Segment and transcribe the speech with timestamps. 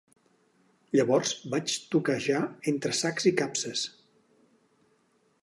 [0.99, 2.41] Llavors vaig toquejar
[2.73, 3.85] entre sacs i capses.